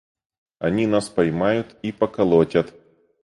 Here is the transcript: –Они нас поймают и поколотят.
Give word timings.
–Они 0.57 0.87
нас 0.87 1.09
поймают 1.09 1.77
и 1.83 1.91
поколотят. 1.91 2.73